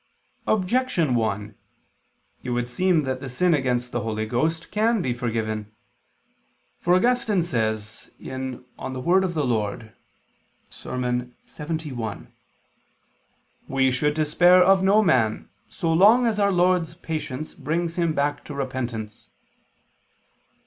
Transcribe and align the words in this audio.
Objection 0.47 1.13
1: 1.13 1.53
It 2.41 2.49
would 2.49 2.67
seem 2.67 3.03
that 3.03 3.19
the 3.19 3.29
sin 3.29 3.53
against 3.53 3.91
the 3.91 3.99
Holy 3.99 4.25
Ghost 4.25 4.71
can 4.71 4.99
be 4.99 5.13
forgiven. 5.13 5.71
For 6.79 6.95
Augustine 6.95 7.43
says 7.43 8.09
(De 8.19 8.29
Verb. 8.31 8.65
Dom., 8.79 9.89
Serm. 10.79 11.31
lxxi): 11.47 12.27
"We 13.67 13.91
should 13.91 14.15
despair 14.15 14.63
of 14.63 14.81
no 14.81 15.03
man, 15.03 15.49
so 15.69 15.93
long 15.93 16.25
as 16.25 16.39
Our 16.39 16.51
Lord's 16.51 16.95
patience 16.95 17.53
brings 17.53 17.95
him 17.97 18.13
back 18.15 18.43
to 18.45 18.55
repentance." 18.55 19.29